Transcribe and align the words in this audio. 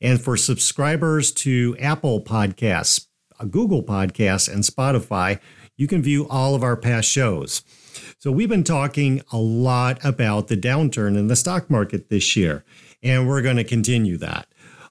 And 0.00 0.20
for 0.20 0.36
subscribers 0.36 1.32
to 1.32 1.76
Apple 1.80 2.20
Podcasts, 2.20 3.08
uh, 3.40 3.46
Google 3.46 3.82
Podcasts, 3.82 4.48
and 4.48 4.62
Spotify, 4.62 5.40
you 5.76 5.88
can 5.88 6.02
view 6.02 6.28
all 6.28 6.54
of 6.54 6.62
our 6.62 6.76
past 6.76 7.10
shows. 7.10 7.64
So, 8.20 8.30
we've 8.30 8.48
been 8.48 8.62
talking 8.62 9.22
a 9.32 9.38
lot 9.38 9.98
about 10.04 10.46
the 10.46 10.56
downturn 10.56 11.18
in 11.18 11.26
the 11.26 11.34
stock 11.34 11.68
market 11.68 12.10
this 12.10 12.36
year, 12.36 12.64
and 13.02 13.26
we're 13.26 13.42
going 13.42 13.56
to 13.56 13.64
continue 13.64 14.18
that. 14.18 14.46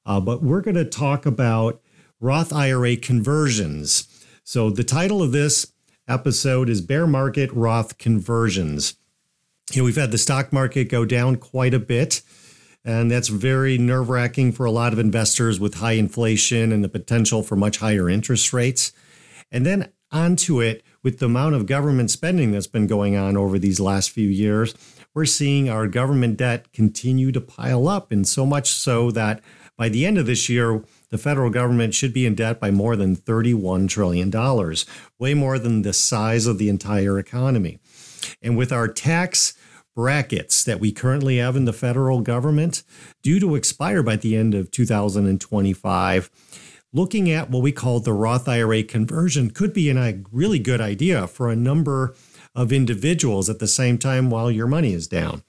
Uh, 0.05 0.19
but 0.19 0.43
we're 0.43 0.59
going 0.61 0.75
to 0.75 0.83
talk 0.83 1.25
about 1.25 1.81
Roth 2.19 2.51
IRA 2.51 2.97
conversions. 2.97 4.09
So, 4.43 4.69
the 4.69 4.83
title 4.83 5.23
of 5.23 5.31
this 5.31 5.71
episode 6.07 6.69
is 6.69 6.81
Bear 6.81 7.07
Market 7.07 7.51
Roth 7.51 7.97
Conversions. 7.97 8.95
You 9.71 9.81
know, 9.81 9.85
we've 9.85 9.95
had 9.95 10.11
the 10.11 10.17
stock 10.17 10.53
market 10.53 10.89
go 10.89 11.05
down 11.05 11.37
quite 11.37 11.73
a 11.73 11.79
bit, 11.79 12.21
and 12.83 13.09
that's 13.09 13.29
very 13.29 13.77
nerve 13.77 14.09
wracking 14.09 14.51
for 14.51 14.65
a 14.65 14.71
lot 14.71 14.93
of 14.93 14.99
investors 14.99 15.59
with 15.59 15.75
high 15.75 15.93
inflation 15.93 16.71
and 16.71 16.83
the 16.83 16.89
potential 16.89 17.41
for 17.41 17.55
much 17.55 17.77
higher 17.79 18.09
interest 18.09 18.53
rates. 18.53 18.91
And 19.51 19.65
then 19.65 19.91
onto 20.11 20.61
it, 20.61 20.83
with 21.01 21.19
the 21.19 21.25
amount 21.25 21.55
of 21.55 21.65
government 21.65 22.09
spending 22.11 22.51
that's 22.51 22.67
been 22.67 22.87
going 22.87 23.15
on 23.15 23.37
over 23.37 23.59
these 23.59 23.79
last 23.79 24.11
few 24.11 24.27
years, 24.27 24.73
we're 25.13 25.25
seeing 25.25 25.69
our 25.69 25.87
government 25.87 26.37
debt 26.37 26.71
continue 26.73 27.31
to 27.31 27.41
pile 27.41 27.87
up, 27.87 28.11
and 28.11 28.27
so 28.27 28.45
much 28.45 28.69
so 28.69 29.11
that 29.11 29.41
by 29.77 29.89
the 29.89 30.05
end 30.05 30.17
of 30.17 30.25
this 30.25 30.49
year, 30.49 30.83
the 31.15 31.21
federal 31.21 31.49
government 31.49 31.93
should 31.93 32.11
be 32.11 32.25
in 32.25 32.35
debt 32.35 32.59
by 32.59 32.71
more 32.71 32.97
than 32.97 33.15
$31 33.15 33.87
trillion, 33.87 34.29
way 35.17 35.33
more 35.33 35.57
than 35.57 35.83
the 35.83 35.93
size 35.93 36.45
of 36.45 36.57
the 36.57 36.67
entire 36.67 37.17
economy. 37.17 37.79
And 38.41 38.57
with 38.57 38.73
our 38.73 38.89
tax 38.89 39.53
brackets 39.95 40.61
that 40.65 40.81
we 40.81 40.91
currently 40.91 41.37
have 41.37 41.55
in 41.55 41.63
the 41.63 41.71
federal 41.71 42.19
government 42.19 42.83
due 43.23 43.39
to 43.39 43.55
expire 43.55 44.03
by 44.03 44.17
the 44.17 44.35
end 44.35 44.53
of 44.53 44.71
2025, 44.71 46.29
looking 46.91 47.31
at 47.31 47.49
what 47.49 47.63
we 47.63 47.71
call 47.71 48.01
the 48.01 48.11
Roth 48.11 48.49
IRA 48.49 48.83
conversion 48.83 49.51
could 49.51 49.73
be 49.73 49.89
a 49.89 50.19
really 50.33 50.59
good 50.59 50.81
idea 50.81 51.27
for 51.27 51.49
a 51.49 51.55
number 51.55 52.13
of 52.53 52.73
individuals 52.73 53.49
at 53.49 53.59
the 53.59 53.69
same 53.69 53.97
time 53.97 54.29
while 54.29 54.51
your 54.51 54.67
money 54.67 54.91
is 54.91 55.07
down. 55.07 55.43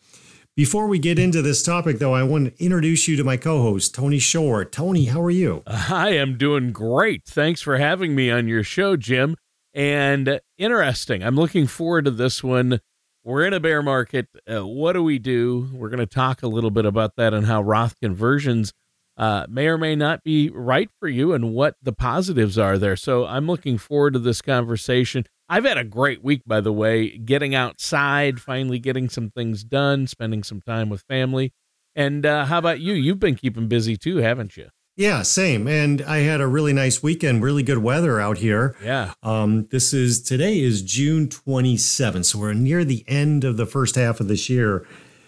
Before 0.56 0.87
we 0.87 0.99
get 0.99 1.19
into 1.19 1.43
this 1.43 1.62
topic, 1.62 1.99
though, 1.99 2.15
I 2.15 2.22
want 2.22 2.56
to 2.56 2.65
introduce 2.65 3.06
you 3.06 3.15
to 3.17 3.25
my 3.25 3.37
co 3.37 3.61
host, 3.61 3.94
Tony 3.94 4.19
Shore. 4.19 4.65
Tony, 4.65 5.05
how 5.05 5.21
are 5.21 5.31
you? 5.31 5.62
I 5.67 6.15
am 6.15 6.39
doing 6.39 6.72
great. 6.72 7.25
Thanks 7.27 7.61
for 7.61 7.77
having 7.77 8.15
me 8.15 8.31
on 8.31 8.49
your 8.49 8.65
show, 8.65 8.97
Jim. 8.97 9.37
And 9.75 10.41
interesting. 10.56 11.22
I'm 11.22 11.37
looking 11.37 11.66
forward 11.66 12.06
to 12.06 12.11
this 12.11 12.43
one. 12.43 12.81
We're 13.22 13.45
in 13.45 13.53
a 13.53 13.61
bear 13.61 13.83
market. 13.83 14.28
Uh, 14.50 14.66
what 14.66 14.95
do 14.95 15.03
we 15.03 15.19
do? 15.19 15.69
We're 15.75 15.91
going 15.91 15.99
to 15.99 16.06
talk 16.06 16.43
a 16.43 16.49
little 16.49 16.71
bit 16.71 16.87
about 16.87 17.16
that 17.16 17.34
and 17.34 17.45
how 17.45 17.61
Roth 17.61 18.00
conversions 18.00 18.72
uh, 19.19 19.45
may 19.50 19.66
or 19.66 19.77
may 19.77 19.95
not 19.95 20.25
be 20.25 20.49
right 20.49 20.89
for 20.99 21.09
you 21.09 21.34
and 21.34 21.53
what 21.53 21.75
the 21.83 21.93
positives 21.93 22.56
are 22.56 22.78
there. 22.78 22.97
So 22.97 23.27
I'm 23.27 23.47
looking 23.47 23.77
forward 23.77 24.15
to 24.15 24.21
this 24.21 24.41
conversation. 24.41 25.27
I've 25.49 25.65
had 25.65 25.79
a 25.79 25.84
great 25.84 26.25
week, 26.25 26.43
by 26.47 26.61
the 26.61 26.73
way, 26.73 27.17
getting 27.19 27.55
outside, 27.55 28.41
finally 28.41 28.79
getting 28.79 29.09
some 29.09 29.31
things 29.31 29.62
done, 29.62 30.07
spending 30.07 30.43
some 30.43 30.61
time 30.61 30.89
with 30.89 31.03
family. 31.03 31.53
And 31.95 32.27
uh, 32.27 32.47
how 32.47 32.59
about 32.59 32.81
you? 32.81 32.95
You've 32.95 33.21
been 33.21 33.37
keeping 33.37 33.69
busy 33.69 33.97
too, 33.97 34.19
haven't 34.19 34.57
you? 34.57 34.69
Yeah, 34.97 35.23
same. 35.23 35.69
And 35.69 36.01
I 36.03 36.19
had 36.19 36.41
a 36.41 36.47
really 36.47 36.73
nice 36.73 37.03
weekend, 37.03 37.43
really 37.43 37.62
good 37.62 37.79
weather 37.79 38.19
out 38.19 38.39
here. 38.39 38.75
Yeah. 38.83 39.12
Um, 39.23 39.67
this 39.71 39.93
is 39.93 40.23
today 40.23 40.59
is 40.59 40.83
June 40.83 41.29
27th. 41.29 42.25
So 42.25 42.39
we're 42.39 42.55
near 42.55 42.83
the 42.83 43.05
end 43.07 43.45
of 43.45 43.57
the 43.57 43.67
first 43.67 43.95
half 43.95 44.21
of 44.21 44.28
this 44.28 44.49
year. 44.49 44.87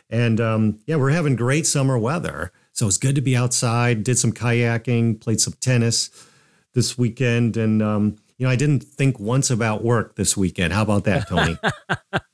And 0.09 0.41
um, 0.41 0.79
yeah, 0.87 0.97
we're 0.97 1.11
having 1.11 1.37
great 1.37 1.67
summer 1.67 1.99
weather. 1.99 2.51
So 2.73 2.87
it's 2.87 2.97
good 2.97 3.15
to 3.17 3.21
be 3.21 3.37
outside, 3.37 4.05
did 4.05 4.19
some 4.19 4.33
kayaking, 4.33 5.21
played 5.21 5.41
some 5.41 5.55
tennis 5.61 6.11
this 6.73 6.97
weekend. 6.97 7.59
And 7.59 7.83
um, 7.83 8.17
you 8.39 8.47
know, 8.47 8.51
I 8.51 8.57
didn't 8.57 8.85
think 8.85 9.19
once 9.19 9.51
about 9.51 9.83
work 9.83 10.17
this 10.17 10.37
weekend. 10.37 10.73
How 10.73 10.83
about 10.83 11.05
that, 11.05 11.29
Tony? 11.29 11.59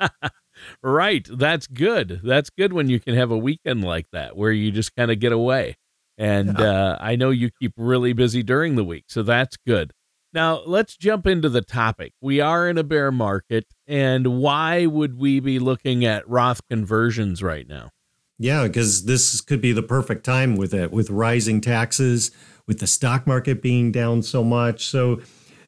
right. 0.83 1.27
That's 1.31 1.67
good. 1.67 2.21
That's 2.23 2.51
good 2.51 2.73
when 2.73 2.89
you 2.89 3.01
can 3.01 3.15
have 3.15 3.31
a 3.31 3.39
weekend 3.39 3.83
like 3.83 4.07
that 4.13 4.37
where 4.37 4.53
you 4.53 4.71
just 4.71 4.95
kind 4.95 5.11
of 5.11 5.19
get 5.19 5.33
away. 5.33 5.77
And 6.17 6.59
yeah. 6.59 6.65
uh, 6.65 6.99
I 7.01 7.17
know 7.17 7.31
you 7.31 7.51
keep 7.61 7.73
really 7.77 8.13
busy 8.13 8.43
during 8.43 8.77
the 8.77 8.85
week, 8.85 9.05
so 9.09 9.23
that's 9.23 9.57
good. 9.67 9.93
Now, 10.33 10.63
let's 10.67 10.97
jump 10.97 11.27
into 11.27 11.49
the 11.49 11.63
topic. 11.63 12.13
We 12.21 12.41
are 12.41 12.69
in 12.69 12.77
a 12.77 12.83
bear 12.83 13.13
market, 13.13 13.67
and 13.87 14.39
why 14.39 14.87
would 14.87 15.17
we 15.17 15.39
be 15.41 15.59
looking 15.59 16.05
at 16.05 16.29
Roth 16.29 16.61
conversions 16.69 17.43
right 17.43 17.67
now? 17.69 17.91
Yeah, 18.39 18.67
because 18.67 19.05
this 19.05 19.41
could 19.41 19.61
be 19.61 19.73
the 19.73 19.83
perfect 19.83 20.25
time 20.25 20.57
with 20.57 20.75
it, 20.75 20.91
with 20.91 21.09
rising 21.09 21.61
taxes, 21.61 22.33
with 22.67 22.81
the 22.81 22.89
stock 22.89 23.29
market 23.29 23.63
being 23.63 23.93
down 23.93 24.23
so 24.23 24.43
much. 24.43 24.87
So, 24.87 25.21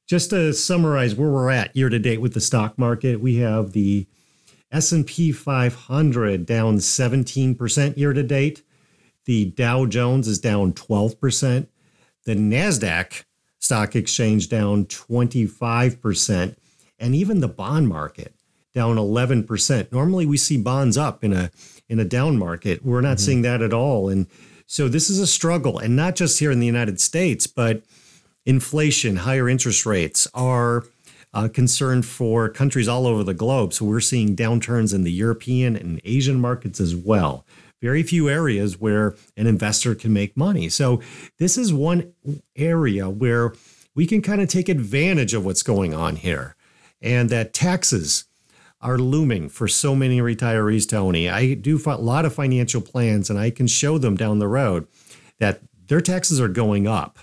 just 0.07 0.31
to 0.31 0.53
summarize 0.53 1.15
where 1.15 1.29
we're 1.29 1.51
at 1.51 1.75
year 1.77 1.89
to 1.89 1.99
date 1.99 2.21
with 2.21 2.35
the 2.35 2.41
stock 2.41 2.79
market, 2.79 3.21
we 3.21 3.37
have 3.37 3.73
the 3.73 4.07
S&P 4.71 5.33
500 5.33 6.47
down 6.47 6.79
17% 6.79 7.97
year 7.97 8.13
to 8.13 8.23
date. 8.23 8.63
The 9.25 9.47
Dow 9.47 9.87
Jones 9.87 10.29
is 10.29 10.39
down 10.39 10.73
12%. 10.73 11.67
The 12.25 12.35
Nasdaq 12.35 13.25
stock 13.59 13.97
exchange 13.97 14.49
down 14.49 14.85
25%, 14.87 16.57
and 16.99 17.15
even 17.15 17.41
the 17.41 17.49
bond 17.49 17.89
market 17.89 18.35
down 18.75 18.97
11%. 18.97 19.91
Normally 19.93 20.27
we 20.27 20.37
see 20.37 20.57
bonds 20.57 20.97
up 20.97 21.25
in 21.25 21.33
a 21.33 21.51
in 21.89 21.99
a 22.01 22.05
down 22.05 22.37
market. 22.37 22.85
We're 22.85 23.01
not 23.01 23.17
mm-hmm. 23.17 23.25
seeing 23.25 23.43
that 23.43 23.63
at 23.63 23.73
all. 23.73 24.09
And 24.09 24.27
so 24.67 24.89
this 24.89 25.09
is 25.09 25.21
a 25.21 25.27
struggle 25.27 25.79
and 25.79 25.95
not 25.95 26.17
just 26.17 26.41
here 26.41 26.51
in 26.51 26.59
the 26.59 26.67
United 26.67 27.01
States, 27.01 27.47
but 27.47 27.83
inflation, 28.47 29.17
higher 29.17 29.49
interest 29.49 29.85
rates 29.85 30.27
are 30.33 30.85
uh, 31.35 31.45
a 31.45 31.49
concern 31.49 32.03
for 32.03 32.49
countries 32.49 32.89
all 32.89 33.07
over 33.07 33.23
the 33.23 33.35
globe. 33.35 33.75
So 33.75 33.85
we're 33.85 34.01
seeing 34.01 34.35
downturns 34.35 34.95
in 34.95 35.03
the 35.03 35.13
European 35.13 35.77
and 35.77 36.01
Asian 36.05 36.41
markets 36.41 36.81
as 36.81 36.95
well. 36.95 37.45
Very 37.83 38.03
few 38.03 38.31
areas 38.31 38.81
where 38.81 39.15
an 39.37 39.47
investor 39.47 39.95
can 39.95 40.13
make 40.13 40.37
money. 40.37 40.69
So 40.71 41.03
this 41.39 41.59
is 41.59 41.75
one 41.75 42.15
area 42.57 43.11
where 43.11 43.53
we 43.95 44.07
can 44.07 44.23
kind 44.23 44.41
of 44.41 44.49
take 44.49 44.69
advantage 44.69 45.35
of 45.35 45.45
what's 45.45 45.63
going 45.63 45.93
on 45.93 46.17
here 46.17 46.57
and 47.03 47.29
that 47.29 47.53
taxes 47.53 48.25
are 48.81 48.99
looming 48.99 49.49
for 49.49 49.69
so 49.69 49.95
many 49.95 50.21
retirees, 50.21 50.89
Tony. 50.89 51.29
I 51.29 51.55
do 51.55 51.81
a 51.85 51.97
lot 51.97 52.25
of 52.25 52.35
financial 52.35 52.81
plans 52.81 53.29
and 53.29 53.39
I 53.39 53.51
can 53.51 53.67
show 53.67 53.99
them 53.99 54.17
down 54.17 54.39
the 54.39 54.49
road 54.49 54.87
that 55.39 55.61
their 55.89 56.01
taxes 56.01 56.41
are 56.41 56.49
going 56.49 56.87
up 56.87 57.19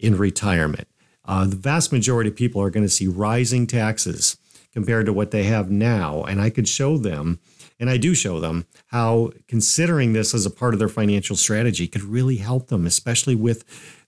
in 0.00 0.16
retirement. 0.16 0.88
uh, 1.30 1.44
the 1.44 1.56
vast 1.56 1.92
majority 1.92 2.28
of 2.28 2.36
people 2.36 2.60
are 2.60 2.70
going 2.70 2.84
to 2.84 2.88
see 2.88 3.06
rising 3.06 3.66
taxes 3.66 4.36
compared 4.72 5.06
to 5.06 5.12
what 5.12 5.30
they 5.30 5.44
have 5.44 5.70
now. 5.70 6.24
And 6.24 6.40
I 6.40 6.50
could 6.50 6.68
show 6.68 6.98
them, 6.98 7.38
and 7.78 7.88
I 7.88 7.98
do 7.98 8.14
show 8.14 8.40
them, 8.40 8.66
how 8.88 9.30
considering 9.46 10.12
this 10.12 10.34
as 10.34 10.44
a 10.44 10.50
part 10.50 10.74
of 10.74 10.80
their 10.80 10.88
financial 10.88 11.36
strategy 11.36 11.86
could 11.86 12.02
really 12.02 12.36
help 12.36 12.68
them, 12.68 12.86
especially 12.86 13.34
with 13.34 13.64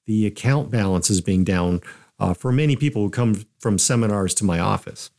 the 0.06 0.27
account 0.27 0.71
balances 0.71 1.21
being 1.21 1.44
down 1.44 1.81
uh, 2.19 2.35
for 2.35 2.50
many 2.50 2.75
people 2.77 3.03
who 3.03 3.11
come 3.11 3.47
from 3.59 3.79
seminars 3.79 4.35
to 4.35 4.44
my 4.44 4.59
office. 4.59 5.11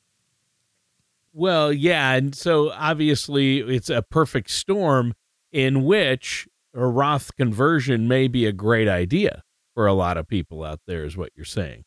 Well, 1.32 1.72
yeah. 1.72 2.14
And 2.14 2.36
so 2.36 2.72
obviously 2.72 3.60
it's 3.60 3.90
a 3.90 4.02
perfect 4.02 4.50
storm 4.50 5.14
in 5.52 5.84
which 5.84 6.48
a 6.74 6.86
Roth 6.86 7.36
conversion 7.38 8.08
may 8.08 8.28
be 8.28 8.46
a 8.46 8.52
great 8.52 8.90
idea 8.90 9.44
for 9.74 9.88
a 9.88 9.94
lot 9.94 10.18
of 10.18 10.28
people 10.28 10.64
out 10.64 10.80
there, 10.88 11.04
is 11.04 11.18
what 11.18 11.32
you're 11.36 11.46
saying. 11.46 11.84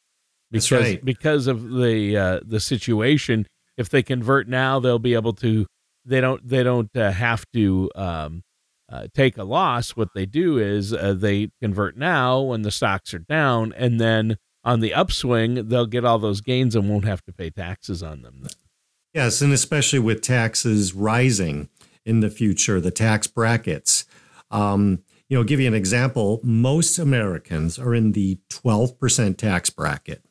Because, 0.50 0.70
right. 0.70 1.04
Because 1.04 1.46
of 1.46 1.70
the 1.70 2.16
uh, 2.16 2.40
the 2.44 2.60
situation, 2.60 3.46
if 3.76 3.88
they 3.88 4.02
convert 4.02 4.48
now, 4.48 4.78
they'll 4.80 4.98
be 4.98 5.14
able 5.14 5.32
to. 5.34 5.66
They 6.04 6.20
don't. 6.20 6.46
They 6.46 6.62
don't 6.62 6.94
uh, 6.96 7.10
have 7.10 7.44
to 7.52 7.90
um, 7.96 8.42
uh, 8.90 9.08
take 9.12 9.36
a 9.36 9.44
loss. 9.44 9.90
What 9.90 10.10
they 10.14 10.26
do 10.26 10.58
is 10.58 10.92
uh, 10.92 11.14
they 11.14 11.50
convert 11.60 11.96
now 11.96 12.40
when 12.40 12.62
the 12.62 12.70
stocks 12.70 13.12
are 13.12 13.18
down, 13.18 13.72
and 13.76 14.00
then 14.00 14.36
on 14.62 14.80
the 14.80 14.94
upswing, 14.94 15.68
they'll 15.68 15.86
get 15.86 16.04
all 16.04 16.18
those 16.18 16.40
gains 16.40 16.76
and 16.76 16.88
won't 16.88 17.04
have 17.04 17.22
to 17.24 17.32
pay 17.32 17.50
taxes 17.50 18.02
on 18.02 18.22
them. 18.22 18.40
Then. 18.42 18.52
Yes, 19.14 19.40
and 19.40 19.52
especially 19.52 19.98
with 19.98 20.20
taxes 20.20 20.92
rising 20.92 21.68
in 22.04 22.20
the 22.20 22.30
future, 22.30 22.80
the 22.80 22.90
tax 22.90 23.26
brackets. 23.26 24.04
Um, 24.50 25.02
you 25.28 25.36
know, 25.36 25.44
give 25.44 25.60
you 25.60 25.66
an 25.66 25.74
example. 25.74 26.40
Most 26.42 26.98
Americans 26.98 27.78
are 27.78 27.94
in 27.94 28.12
the 28.12 28.38
12% 28.48 29.36
tax 29.36 29.70
bracket. 29.70 30.22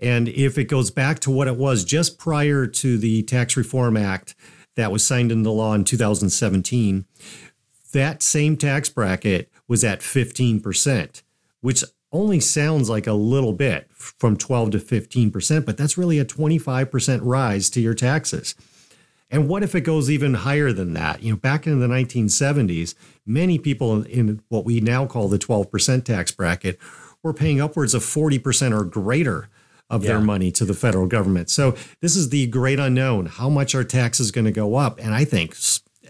And 0.00 0.28
if 0.28 0.58
it 0.58 0.64
goes 0.64 0.90
back 0.90 1.20
to 1.20 1.30
what 1.30 1.46
it 1.46 1.56
was 1.56 1.84
just 1.84 2.18
prior 2.18 2.66
to 2.66 2.98
the 2.98 3.22
Tax 3.22 3.56
Reform 3.56 3.96
Act 3.96 4.34
that 4.74 4.90
was 4.90 5.06
signed 5.06 5.30
into 5.30 5.50
law 5.50 5.74
in 5.74 5.84
2017, 5.84 7.04
that 7.92 8.22
same 8.22 8.56
tax 8.56 8.88
bracket 8.88 9.50
was 9.68 9.84
at 9.84 10.00
15%, 10.00 11.22
which 11.60 11.84
only 12.10 12.40
sounds 12.40 12.90
like 12.90 13.06
a 13.06 13.12
little 13.12 13.52
bit 13.52 13.88
from 13.92 14.36
12 14.36 14.72
to 14.72 14.78
15%, 14.78 15.64
but 15.64 15.76
that's 15.76 15.96
really 15.96 16.18
a 16.18 16.24
25% 16.24 17.20
rise 17.22 17.70
to 17.70 17.80
your 17.80 17.94
taxes. 17.94 18.54
And 19.32 19.48
what 19.48 19.62
if 19.62 19.74
it 19.74 19.80
goes 19.80 20.10
even 20.10 20.34
higher 20.34 20.72
than 20.72 20.92
that? 20.92 21.22
You 21.22 21.32
know, 21.32 21.38
back 21.38 21.66
in 21.66 21.80
the 21.80 21.88
1970s, 21.88 22.94
many 23.24 23.58
people 23.58 24.02
in 24.02 24.42
what 24.50 24.66
we 24.66 24.80
now 24.80 25.06
call 25.06 25.28
the 25.28 25.38
12% 25.38 26.04
tax 26.04 26.30
bracket 26.30 26.78
were 27.22 27.32
paying 27.32 27.60
upwards 27.60 27.94
of 27.94 28.02
40% 28.02 28.78
or 28.78 28.84
greater 28.84 29.48
of 29.88 30.04
yeah. 30.04 30.08
their 30.08 30.20
money 30.20 30.50
to 30.52 30.66
the 30.66 30.74
federal 30.74 31.06
government. 31.06 31.48
So 31.48 31.74
this 32.00 32.14
is 32.14 32.28
the 32.28 32.46
great 32.46 32.78
unknown. 32.78 33.26
How 33.26 33.48
much 33.48 33.74
are 33.74 33.84
taxes 33.84 34.30
going 34.30 34.44
to 34.44 34.52
go 34.52 34.76
up? 34.76 34.98
And 35.00 35.14
I 35.14 35.24
think 35.24 35.56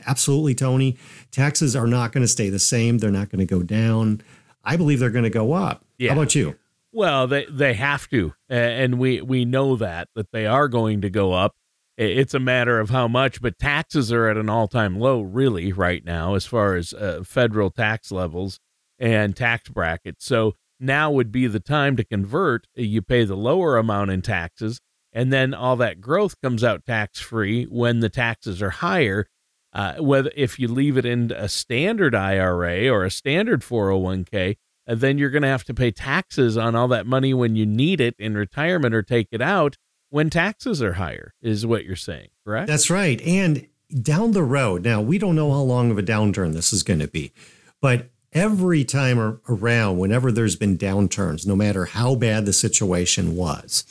absolutely, 0.05 0.57
Tony, 0.57 0.97
taxes 1.31 1.77
are 1.77 1.87
not 1.87 2.11
going 2.13 2.23
to 2.23 2.29
stay 2.29 2.49
the 2.49 2.59
same. 2.59 2.99
They're 2.99 3.11
not 3.13 3.31
going 3.31 3.47
to 3.47 3.47
go 3.47 3.63
down. 3.63 4.21
I 4.65 4.77
believe 4.77 4.99
they're 4.99 5.11
going 5.11 5.25
to 5.25 5.31
go 5.31 5.53
up. 5.53 5.85
Yeah. 5.97 6.11
How 6.11 6.21
about 6.21 6.35
you? 6.35 6.57
Well, 6.93 7.27
they 7.27 7.47
they 7.47 7.73
have 7.73 8.09
to, 8.11 8.35
and 8.51 8.99
we 8.99 9.23
we 9.23 9.47
know 9.47 9.77
that 9.77 10.09
that 10.15 10.31
they 10.31 10.47
are 10.47 10.69
going 10.69 11.01
to 11.01 11.11
go 11.11 11.33
up. 11.33 11.57
It's 12.05 12.35
a 12.35 12.41
matter 12.41 12.81
of 12.81 12.91
how 12.91 13.09
much, 13.09 13.41
but 13.41 13.59
taxes 13.59 14.13
are 14.13 14.29
at 14.29 14.37
an 14.37 14.49
all 14.49 14.69
time 14.69 14.99
low, 14.99 15.21
really, 15.21 15.73
right 15.73 16.05
now, 16.05 16.35
as 16.35 16.45
far 16.47 16.75
as 16.75 16.93
uh, 16.93 17.23
federal 17.25 17.71
tax 17.71 18.11
levels 18.11 18.59
and 18.99 19.37
tax 19.37 19.69
brackets. 19.69 20.25
So 20.25 20.55
now 20.81 21.11
would 21.11 21.31
be 21.33 21.47
the 21.47 21.61
time 21.61 21.97
to 21.97 22.05
convert. 22.05 22.67
You 22.75 23.03
pay 23.03 23.25
the 23.25 23.37
lower 23.37 23.77
amount 23.77 24.11
in 24.11 24.23
taxes, 24.23 24.81
and 25.13 25.33
then 25.33 25.55
all 25.55 25.77
that 25.77 26.01
growth 26.01 26.41
comes 26.43 26.65
out 26.65 26.85
tax 26.85 27.21
free 27.21 27.65
when 27.65 28.01
the 28.01 28.09
taxes 28.09 28.63
are 28.63 28.71
higher. 28.71 29.27
Uh, 29.73 29.95
whether 29.95 30.31
if 30.37 30.59
you 30.59 30.69
leave 30.69 30.99
it 30.99 31.07
in 31.07 31.31
a 31.33 31.49
standard 31.49 32.15
IRA 32.15 32.89
or 32.89 33.05
a 33.05 33.11
standard 33.11 33.63
401k, 33.63 34.57
then 34.87 35.17
you're 35.17 35.31
going 35.31 35.43
to 35.43 35.49
have 35.49 35.65
to 35.65 35.73
pay 35.73 35.91
taxes 35.91 36.59
on 36.59 36.75
all 36.75 36.89
that 36.89 37.07
money 37.07 37.33
when 37.33 37.57
you 37.57 37.65
need 37.65 38.01
it 38.01 38.15
in 38.19 38.35
retirement 38.35 38.95
or 38.95 39.03
take 39.03 39.29
it 39.31 39.41
out 39.41 39.77
when 40.13 40.29
taxes 40.29 40.83
are 40.83 40.93
higher, 40.93 41.33
is 41.41 41.65
what 41.65 41.87
you're 41.87 41.97
saying, 41.97 42.29
correct? 42.45 42.67
That's 42.67 42.91
right. 42.91 43.19
And 43.23 43.67
down 44.03 44.33
the 44.33 44.43
road, 44.43 44.85
now 44.85 45.01
we 45.01 45.17
don't 45.17 45.35
know 45.35 45.51
how 45.51 45.63
long 45.63 45.91
of 45.91 45.97
a 45.97 46.03
downturn 46.03 46.53
this 46.53 46.71
is 46.71 46.83
going 46.83 47.01
to 47.01 47.09
be, 47.09 47.33
but 47.81 48.11
every 48.31 48.85
time 48.85 49.41
around, 49.49 49.97
whenever 49.97 50.31
there's 50.31 50.55
been 50.55 50.77
downturns, 50.77 51.47
no 51.47 51.57
matter 51.57 51.87
how 51.87 52.15
bad 52.15 52.45
the 52.45 52.53
situation 52.53 53.37
was, 53.37 53.85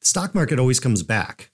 the 0.00 0.06
stock 0.06 0.34
market 0.34 0.58
always 0.58 0.80
comes 0.80 1.04
back. 1.04 1.52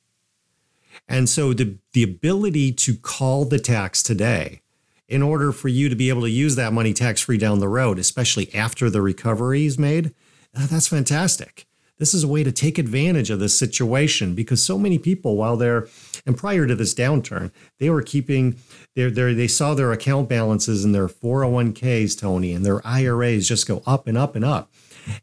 And 1.06 1.28
so 1.28 1.52
the, 1.52 1.76
the 1.92 2.02
ability 2.02 2.72
to 2.72 2.96
call 2.96 3.44
the 3.44 3.58
tax 3.58 4.02
today 4.02 4.62
in 5.06 5.22
order 5.22 5.52
for 5.52 5.68
you 5.68 5.90
to 5.90 5.96
be 5.96 6.08
able 6.08 6.22
to 6.22 6.30
use 6.30 6.56
that 6.56 6.72
money 6.72 6.94
tax 6.94 7.20
free 7.20 7.36
down 7.36 7.58
the 7.58 7.68
road, 7.68 7.98
especially 7.98 8.54
after 8.54 8.88
the 8.88 9.02
recovery 9.02 9.66
is 9.66 9.78
made, 9.78 10.14
uh, 10.56 10.66
that's 10.66 10.88
fantastic. 10.88 11.66
This 11.98 12.12
is 12.12 12.24
a 12.24 12.28
way 12.28 12.42
to 12.42 12.50
take 12.50 12.78
advantage 12.78 13.30
of 13.30 13.38
this 13.38 13.58
situation 13.58 14.34
because 14.34 14.62
so 14.62 14.78
many 14.78 14.98
people, 14.98 15.36
while 15.36 15.56
they're 15.56 15.88
and 16.26 16.36
prior 16.36 16.66
to 16.66 16.74
this 16.74 16.94
downturn, 16.94 17.52
they 17.78 17.90
were 17.90 18.02
keeping 18.02 18.56
their, 18.96 19.10
their 19.10 19.32
they 19.32 19.46
saw 19.46 19.74
their 19.74 19.92
account 19.92 20.28
balances 20.28 20.84
in 20.84 20.92
their 20.92 21.08
401ks, 21.08 22.18
Tony, 22.18 22.52
and 22.52 22.66
their 22.66 22.84
IRAs 22.86 23.46
just 23.46 23.68
go 23.68 23.82
up 23.86 24.08
and 24.08 24.18
up 24.18 24.34
and 24.34 24.44
up. 24.44 24.72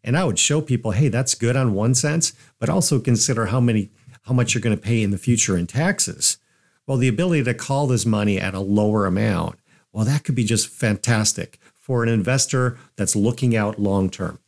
And 0.04 0.18
I 0.18 0.24
would 0.24 0.40
show 0.40 0.62
people, 0.62 0.92
hey, 0.92 1.08
that's 1.08 1.34
good 1.34 1.56
on 1.56 1.74
one 1.74 1.96
sense, 1.96 2.34
but 2.60 2.70
also 2.70 3.00
consider 3.00 3.48
how 3.48 3.60
many 3.60 3.90
how 4.24 4.34
much 4.34 4.54
you're 4.54 4.62
going 4.62 4.78
to 4.78 4.82
pay 4.82 5.02
in 5.02 5.10
the 5.10 5.18
future 5.18 5.58
in 5.58 5.66
taxes. 5.66 6.38
Well, 6.86 6.98
the 6.98 7.08
ability 7.08 7.44
to 7.46 7.56
call 7.56 7.88
this 7.88 8.06
money 8.06 8.40
at 8.40 8.54
a 8.54 8.60
lower 8.60 9.08
amount 9.08 9.58
well, 9.92 10.06
that 10.06 10.24
could 10.24 10.36
be 10.36 10.44
just 10.44 10.68
fantastic 10.68 11.60
for 11.76 12.04
an 12.04 12.10
investor 12.10 12.78
that's 12.96 13.16
looking 13.16 13.56
out 13.56 13.80
long 13.80 14.10
term. 14.10 14.40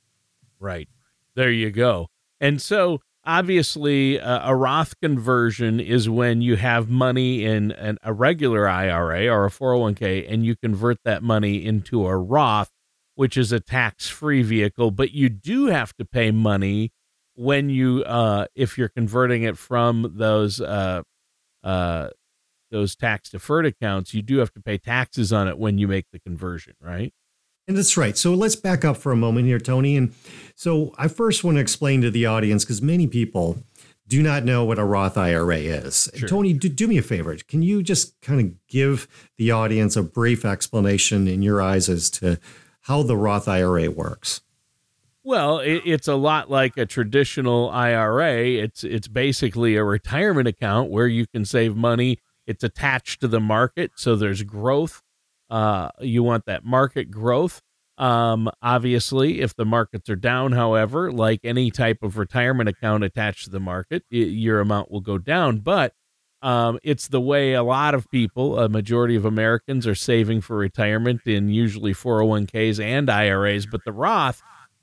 Right. 0.59 0.87
There 1.35 1.51
you 1.51 1.71
go. 1.71 2.07
And 2.43 2.61
so, 2.61 2.99
obviously, 3.23 4.19
uh, 4.19 4.49
a 4.49 4.53
Roth 4.53 4.99
conversion 4.99 5.79
is 5.79 6.09
when 6.09 6.41
you 6.41 6.57
have 6.57 6.89
money 6.89 7.45
in 7.45 7.71
an, 7.71 7.97
a 8.03 8.11
regular 8.11 8.67
IRA 8.67 9.29
or 9.29 9.45
a 9.45 9.49
401k 9.49 10.29
and 10.29 10.45
you 10.45 10.57
convert 10.57 10.97
that 11.05 11.23
money 11.23 11.65
into 11.65 12.05
a 12.05 12.17
Roth, 12.17 12.69
which 13.15 13.37
is 13.37 13.53
a 13.53 13.61
tax 13.61 14.09
free 14.09 14.41
vehicle, 14.41 14.91
but 14.91 15.11
you 15.11 15.29
do 15.29 15.67
have 15.67 15.95
to 15.95 16.03
pay 16.03 16.31
money 16.31 16.91
when 17.35 17.69
you, 17.69 18.03
uh, 18.03 18.47
if 18.55 18.77
you're 18.77 18.89
converting 18.89 19.43
it 19.43 19.57
from 19.57 20.11
those, 20.17 20.59
uh, 20.59 21.01
uh, 21.63 22.09
those 22.71 22.93
tax 22.93 23.29
deferred 23.29 23.65
accounts, 23.65 24.13
you 24.13 24.21
do 24.21 24.39
have 24.39 24.51
to 24.51 24.59
pay 24.61 24.77
taxes 24.77 25.31
on 25.31 25.47
it 25.47 25.57
when 25.57 25.77
you 25.77 25.87
make 25.87 26.07
the 26.11 26.19
conversion, 26.19 26.73
right? 26.81 27.13
And 27.67 27.77
that's 27.77 27.95
right. 27.95 28.17
So 28.17 28.33
let's 28.33 28.55
back 28.55 28.83
up 28.83 28.97
for 28.97 29.11
a 29.11 29.15
moment 29.15 29.47
here, 29.47 29.59
Tony. 29.59 29.95
And 29.95 30.13
so 30.55 30.93
I 30.97 31.07
first 31.07 31.43
want 31.43 31.57
to 31.57 31.61
explain 31.61 32.01
to 32.01 32.11
the 32.11 32.25
audience 32.25 32.65
because 32.65 32.81
many 32.81 33.07
people 33.07 33.57
do 34.07 34.21
not 34.21 34.43
know 34.43 34.65
what 34.65 34.77
a 34.77 34.83
Roth 34.83 35.17
IRA 35.17 35.57
is. 35.57 36.09
Sure. 36.13 36.27
Tony, 36.27 36.51
do, 36.51 36.67
do, 36.67 36.87
me 36.87 36.97
a 36.97 37.01
favor. 37.01 37.35
Can 37.47 37.61
you 37.61 37.81
just 37.81 38.19
kind 38.21 38.41
of 38.41 38.67
give 38.67 39.07
the 39.37 39.51
audience 39.51 39.95
a 39.95 40.03
brief 40.03 40.43
explanation 40.43 41.27
in 41.27 41.41
your 41.41 41.61
eyes 41.61 41.87
as 41.87 42.09
to 42.11 42.37
how 42.81 43.01
the 43.01 43.15
Roth 43.15 43.47
IRA 43.47 43.89
works? 43.89 44.41
Well, 45.23 45.59
it, 45.59 45.83
it's 45.85 46.09
a 46.09 46.15
lot 46.15 46.51
like 46.51 46.75
a 46.75 46.85
traditional 46.85 47.69
IRA. 47.69 48.43
It's 48.45 48.83
it's 48.83 49.07
basically 49.07 49.77
a 49.77 49.83
retirement 49.85 50.49
account 50.49 50.91
where 50.91 51.07
you 51.07 51.25
can 51.25 51.45
save 51.45 51.77
money 51.77 52.19
it's 52.45 52.63
attached 52.63 53.21
to 53.21 53.27
the 53.27 53.39
market, 53.39 53.91
so 53.95 54.15
there's 54.15 54.43
growth. 54.43 55.01
Uh, 55.53 55.89
you 56.01 56.23
want 56.23 56.47
that 56.47 56.65
market 56.65 57.11
growth. 57.11 57.61
Um, 57.99 58.49
obviously, 58.63 59.39
if 59.41 59.55
the 59.55 59.65
markets 59.65 60.09
are 60.09 60.15
down, 60.15 60.53
however, 60.53 61.11
like 61.11 61.41
any 61.43 61.69
type 61.69 61.99
of 62.01 62.17
retirement 62.17 62.69
account 62.69 63.03
attached 63.03 63.43
to 63.43 63.51
the 63.51 63.59
market, 63.59 64.03
it, 64.09 64.29
your 64.29 64.61
amount 64.61 64.89
will 64.89 64.99
go 64.99 65.19
down. 65.19 65.59
But 65.59 65.93
um, 66.41 66.79
it's 66.81 67.07
the 67.07 67.21
way 67.21 67.53
a 67.53 67.61
lot 67.61 67.93
of 67.93 68.09
people, 68.09 68.57
a 68.57 68.67
majority 68.67 69.15
of 69.15 69.25
Americans, 69.25 69.85
are 69.85 69.93
saving 69.93 70.41
for 70.41 70.57
retirement 70.57 71.21
in 71.27 71.49
usually 71.49 71.93
401ks 71.93 72.83
and 72.83 73.07
IRAs. 73.07 73.67
But 73.67 73.81
the 73.85 73.93
Roth, 73.93 74.41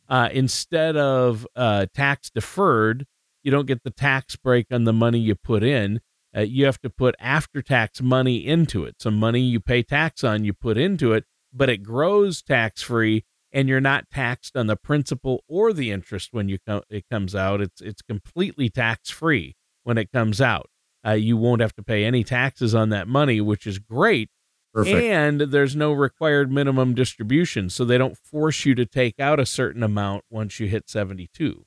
uh, 0.08 0.28
instead 0.32 0.96
of 0.96 1.48
uh, 1.56 1.86
tax 1.92 2.30
deferred, 2.30 3.06
you 3.42 3.50
don't 3.50 3.66
get 3.66 3.82
the 3.82 3.90
tax 3.90 4.36
break 4.36 4.68
on 4.70 4.84
the 4.84 4.92
money 4.92 5.18
you 5.18 5.34
put 5.34 5.64
in 5.64 6.00
uh, 6.36 6.40
you 6.40 6.64
have 6.64 6.80
to 6.80 6.90
put 6.90 7.14
after 7.18 7.62
tax 7.62 8.00
money 8.00 8.46
into 8.46 8.84
it. 8.84 9.00
Some 9.00 9.16
money 9.16 9.40
you 9.40 9.60
pay 9.60 9.82
tax 9.82 10.22
on, 10.22 10.44
you 10.44 10.52
put 10.52 10.78
into 10.78 11.12
it, 11.12 11.24
but 11.52 11.68
it 11.68 11.82
grows 11.82 12.42
tax 12.42 12.82
free 12.82 13.24
and 13.52 13.68
you're 13.68 13.80
not 13.80 14.10
taxed 14.10 14.56
on 14.56 14.66
the 14.66 14.76
principal 14.76 15.44
or 15.48 15.72
the 15.72 15.90
interest 15.90 16.32
when 16.32 16.48
you 16.48 16.58
come 16.58 16.82
it 16.88 17.04
comes 17.10 17.34
out. 17.34 17.60
It's 17.60 17.80
it's 17.80 18.02
completely 18.02 18.68
tax 18.68 19.10
free 19.10 19.56
when 19.82 19.98
it 19.98 20.12
comes 20.12 20.40
out. 20.40 20.70
Uh, 21.04 21.12
you 21.12 21.36
won't 21.36 21.62
have 21.62 21.74
to 21.74 21.82
pay 21.82 22.04
any 22.04 22.22
taxes 22.22 22.74
on 22.74 22.90
that 22.90 23.08
money, 23.08 23.40
which 23.40 23.66
is 23.66 23.78
great. 23.78 24.28
Perfect. 24.72 25.02
And 25.02 25.40
there's 25.40 25.74
no 25.74 25.92
required 25.92 26.52
minimum 26.52 26.94
distribution, 26.94 27.70
so 27.70 27.84
they 27.84 27.98
don't 27.98 28.16
force 28.16 28.64
you 28.64 28.76
to 28.76 28.86
take 28.86 29.18
out 29.18 29.40
a 29.40 29.46
certain 29.46 29.82
amount 29.82 30.24
once 30.30 30.60
you 30.60 30.68
hit 30.68 30.88
72. 30.88 31.64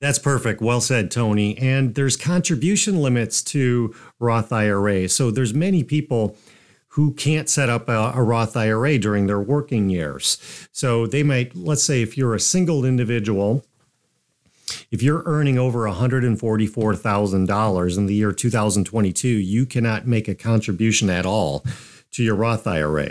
That's 0.00 0.18
perfect. 0.18 0.60
Well 0.60 0.80
said, 0.80 1.10
Tony. 1.10 1.58
And 1.58 1.94
there's 1.94 2.16
contribution 2.16 3.02
limits 3.02 3.42
to 3.44 3.94
Roth 4.18 4.52
IRA. 4.52 5.08
So 5.08 5.30
there's 5.30 5.52
many 5.52 5.82
people 5.82 6.36
who 6.92 7.12
can't 7.14 7.48
set 7.48 7.68
up 7.68 7.88
a, 7.88 8.12
a, 8.14 8.22
Roth 8.22 8.56
IRA 8.56 8.98
during 8.98 9.26
their 9.26 9.40
working 9.40 9.88
years. 9.88 10.68
So 10.72 11.06
they 11.06 11.22
might, 11.22 11.54
let's 11.54 11.84
say, 11.84 12.02
if 12.02 12.16
you're 12.16 12.34
a 12.34 12.40
single 12.40 12.84
individual, 12.84 13.64
if 14.90 15.02
you're 15.02 15.22
earning 15.26 15.58
over 15.58 15.80
$144,000 15.80 17.98
in 17.98 18.06
the 18.06 18.14
year 18.14 18.32
2022, 18.32 19.28
you 19.28 19.66
cannot 19.66 20.06
make 20.06 20.28
a 20.28 20.34
contribution 20.34 21.10
at 21.10 21.26
all 21.26 21.62
to 22.12 22.22
your 22.22 22.36
Roth 22.36 22.66
IRA. 22.66 23.10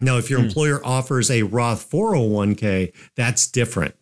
Now, 0.00 0.18
if 0.18 0.28
your 0.28 0.40
hmm. 0.40 0.46
employer 0.46 0.84
offers 0.84 1.30
a 1.30 1.44
Roth 1.44 1.88
401k, 1.88 2.92
that's 3.14 3.46
different. 3.46 3.94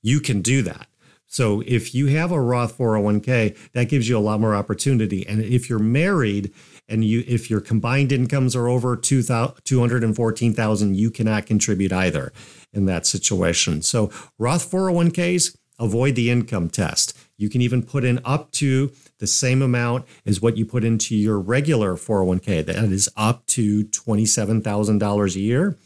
You 0.00 0.20
can 0.20 0.42
do 0.42 0.62
that. 0.62 0.86
So 1.32 1.62
if 1.66 1.94
you 1.94 2.08
have 2.08 2.30
a 2.30 2.40
Roth 2.40 2.76
401k, 2.76 3.56
that 3.72 3.88
gives 3.88 4.06
you 4.06 4.18
a 4.18 4.20
lot 4.20 4.38
more 4.38 4.54
opportunity. 4.54 5.26
And 5.26 5.42
if 5.42 5.70
you're 5.70 5.78
married 5.78 6.52
and 6.88 7.02
you 7.06 7.24
if 7.26 7.48
your 7.48 7.62
combined 7.62 8.12
incomes 8.12 8.54
are 8.54 8.68
over 8.68 8.94
214,000, 8.96 10.94
you 10.94 11.10
cannot 11.10 11.46
contribute 11.46 11.90
either 11.90 12.34
in 12.74 12.84
that 12.84 13.06
situation. 13.06 13.80
So 13.80 14.10
Roth 14.38 14.70
401ks 14.70 15.56
avoid 15.78 16.16
the 16.16 16.28
income 16.30 16.68
test. 16.68 17.16
You 17.38 17.48
can 17.48 17.62
even 17.62 17.82
put 17.82 18.04
in 18.04 18.20
up 18.26 18.50
to 18.52 18.92
the 19.18 19.26
same 19.26 19.62
amount 19.62 20.04
as 20.26 20.42
what 20.42 20.58
you 20.58 20.66
put 20.66 20.84
into 20.84 21.16
your 21.16 21.40
regular 21.40 21.94
401k. 21.94 22.66
That 22.66 22.76
is 22.76 23.08
up 23.16 23.46
to 23.46 23.84
$27,000 23.86 25.34
a 25.34 25.40
year. 25.40 25.78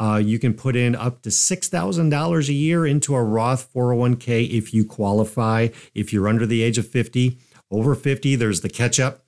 Uh, 0.00 0.16
you 0.16 0.38
can 0.38 0.54
put 0.54 0.74
in 0.74 0.96
up 0.96 1.20
to 1.22 1.28
$6,000 1.28 2.48
a 2.48 2.52
year 2.52 2.86
into 2.86 3.14
a 3.14 3.22
Roth 3.22 3.70
401k 3.74 4.50
if 4.50 4.72
you 4.72 4.84
qualify, 4.84 5.68
if 5.94 6.10
you're 6.10 6.26
under 6.26 6.46
the 6.46 6.62
age 6.62 6.78
of 6.78 6.88
50. 6.88 7.38
Over 7.70 7.94
50, 7.94 8.34
there's 8.34 8.62
the 8.62 8.70
catch 8.70 8.98
up, 8.98 9.24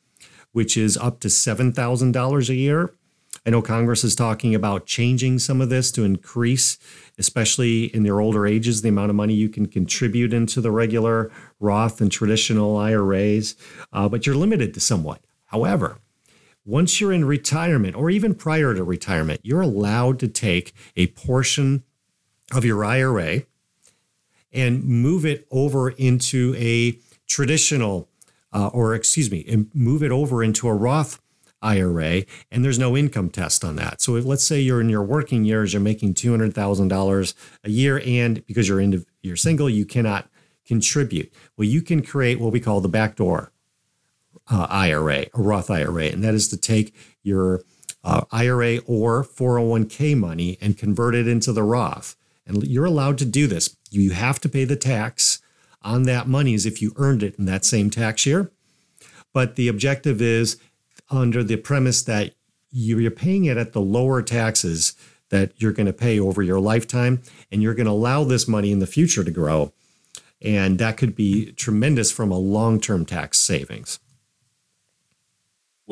which 0.53 0.79
is 0.79 0.97
up 0.97 1.21
to 1.21 1.29
$7,000 1.29 2.49
a 2.49 2.55
year. 2.55 2.91
I 3.45 3.51
know 3.51 3.61
Congress 3.61 4.03
is 4.03 4.15
talking 4.15 4.55
about 4.55 4.87
changing 4.87 5.41
some 5.41 5.61
of 5.61 5.69
this 5.69 5.91
to 5.93 6.05
increase, 6.05 6.79
especially 7.19 7.85
in 7.87 8.05
their 8.05 8.21
older 8.21 8.47
ages, 8.47 8.81
the 8.81 8.89
amount 8.89 9.11
of 9.11 9.17
money 9.17 9.35
you 9.35 9.49
can 9.49 9.67
contribute 9.67 10.33
into 10.33 10.61
the 10.61 10.71
regular 10.71 11.31
Roth 11.61 12.01
and 12.01 12.11
traditional 12.11 12.77
IRAs, 12.77 13.57
uh, 13.93 14.09
but 14.09 14.27
you're 14.27 14.37
limited 14.37 14.73
to 14.75 14.81
somewhat. 14.81 15.21
However, 15.47 15.99
once 16.65 17.01
you're 17.01 17.13
in 17.13 17.25
retirement 17.25 17.97
or 17.97 18.11
even 18.11 18.35
prior 18.35 18.75
to 18.75 18.85
retirement, 18.85 19.41
you're 19.43 19.61
allowed 19.61 20.19
to 20.21 20.29
take 20.29 20.73
a 20.97 21.09
portion 21.09 21.83
of 22.53 22.65
your 22.65 22.85
IRA 22.85 23.43
and 24.53 24.85
move 24.85 25.25
it 25.25 25.47
over 25.51 25.91
into 25.91 26.55
a 26.57 26.99
traditional, 27.27 28.09
uh, 28.53 28.69
or 28.69 28.95
excuse 28.95 29.31
me, 29.31 29.45
and 29.49 29.71
move 29.75 30.03
it 30.03 30.13
over 30.13 30.43
into 30.43 30.69
a 30.69 30.75
Roth 30.75 31.21
IRA, 31.63 32.25
and 32.51 32.65
there's 32.65 32.79
no 32.79 32.97
income 32.97 33.31
test 33.31 33.65
on 33.65 33.77
that. 33.77 34.03
So 34.03 34.17
if, 34.17 34.25
let's 34.25 34.45
say 34.45 34.61
you're 34.61 34.81
in 34.81 34.89
your 34.89 35.03
working 35.03 35.45
years, 35.45 35.73
you're 35.73 35.81
making 35.81 36.15
two 36.15 36.31
hundred 36.31 36.55
thousand 36.55 36.89
dollars 36.89 37.35
a 37.65 37.71
year, 37.71 38.03
and 38.05 38.45
because 38.47 38.69
you're 38.69 38.81
into, 38.81 39.07
you're 39.23 39.37
single, 39.37 39.71
you 39.71 39.87
cannot 39.87 40.29
contribute. 40.67 41.33
Well, 41.57 41.67
you 41.67 41.81
can 41.83 42.03
create 42.03 42.41
what 42.41 42.53
we 42.53 42.61
call 42.61 42.81
the 42.81 42.89
backdoor 42.89 43.52
uh, 44.51 44.67
IRA, 44.69 45.27
a 45.35 45.43
Roth 45.43 45.71
IRA, 45.71 46.07
and 46.07 46.23
that 46.25 46.35
is 46.35 46.49
to 46.49 46.57
take 46.57 46.95
your 47.23 47.63
uh, 48.05 48.23
IRA 48.31 48.79
or 48.87 49.25
401k 49.25 50.17
money 50.17 50.59
and 50.61 50.77
convert 50.77 51.15
it 51.15 51.29
into 51.29 51.53
the 51.53 51.63
Roth. 51.63 52.17
And 52.47 52.63
you're 52.65 52.85
allowed 52.85 53.19
to 53.19 53.25
do 53.25 53.47
this. 53.47 53.77
You 53.91 54.11
have 54.11 54.41
to 54.41 54.49
pay 54.49 54.65
the 54.65 54.77
tax 54.77 55.41
on 55.83 56.05
that 56.05 56.27
money 56.27 56.55
as 56.55 56.67
if 56.67 56.83
you 56.83 56.93
earned 56.97 57.23
it 57.23 57.37
in 57.39 57.45
that 57.47 57.65
same 57.65 57.91
tax 57.91 58.27
year. 58.27 58.51
But 59.33 59.57
the 59.57 59.69
objective 59.69 60.21
is 60.21 60.59
under 61.11 61.43
the 61.43 61.57
premise 61.57 62.03
that 62.03 62.35
you're 62.71 63.11
paying 63.11 63.45
it 63.45 63.57
at 63.57 63.73
the 63.73 63.81
lower 63.81 64.23
taxes 64.23 64.95
that 65.29 65.53
you're 65.57 65.73
going 65.73 65.87
to 65.87 65.93
pay 65.93 66.21
over 66.21 66.43
your 66.43 66.61
lifetime, 66.61 67.23
and 67.51 67.63
you're 67.63 67.75
going 67.75 67.87
to 67.87 67.93
allow 67.93 68.23
this 68.23 68.47
money 68.47 68.71
in 68.71 68.81
the 68.81 68.87
future 68.87 69.25
to 69.25 69.31
grow. 69.31 69.73
And 70.43 70.79
that 70.79 70.97
could 70.97 71.15
be 71.15 71.53
tremendous 71.53 72.13
from 72.13 72.31
a 72.31 72.39
long 72.39 72.81
term 72.81 73.07
tax 73.07 73.39
savings. 73.39 73.99